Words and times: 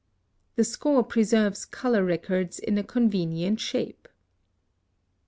]+The 0.55 0.63
score 0.63 1.03
preserves 1.03 1.63
color 1.63 2.03
records 2.03 2.57
in 2.57 2.79
a 2.79 2.83
convenient 2.83 3.59
shape. 3.59 4.07